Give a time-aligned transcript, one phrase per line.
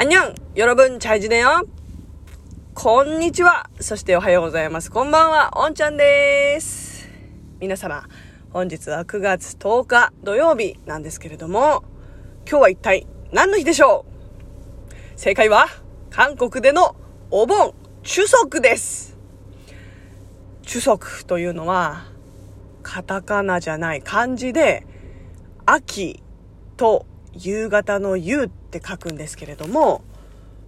[0.00, 1.68] あんにゃんよろぶん、チャイジだよ
[2.72, 4.90] こんにちはそしておはようございます。
[4.90, 7.06] こんばんは、おんちゃんです。
[7.58, 8.08] 皆様、
[8.50, 11.84] 本日は9月10日土曜日なんですけれども、
[12.48, 14.06] 今日は一体何の日でしょ
[14.88, 15.66] う正解は、
[16.08, 16.96] 韓国での
[17.30, 19.18] お盆、中足です。
[20.62, 22.06] 中足というのは、
[22.82, 24.86] カタカナじゃない漢字で、
[25.66, 26.22] 秋
[26.78, 27.04] と
[27.34, 30.02] 夕方の夕って書くんですけれども、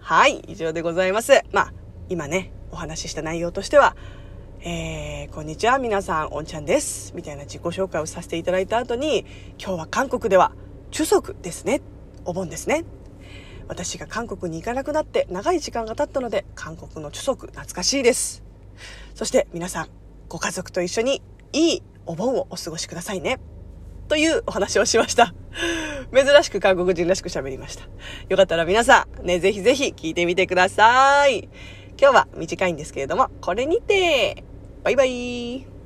[0.00, 1.42] はい、以上でございます。
[1.50, 1.72] まあ、
[2.08, 3.96] 今ね、お話しした内容としては、
[4.63, 7.13] えー、こんにちは、皆さん、おんちゃんです。
[7.15, 9.25] みたいな自己紹介をさせていただいた後に、
[9.57, 10.51] 今日は韓国では、
[10.91, 11.81] 中足ですね。
[12.25, 12.85] お盆ですね。
[13.67, 18.43] 私が韓国に行かなくなって長い時間が経ったので、韓国の中足懐かしいです。
[19.15, 19.87] そして皆さん、
[20.29, 21.23] ご家族と一緒に
[21.53, 23.39] いいお盆をお過ごしくださいね。
[24.09, 25.33] というお話をしました。
[26.13, 27.85] 珍しく韓国人らしく喋りました。
[28.29, 31.49] よかったら皆さん、ね、ぜひぜひ聞いてみてください。
[31.99, 34.43] 今日は短いんですけれども、これにて、
[34.83, 35.71] バイバイ。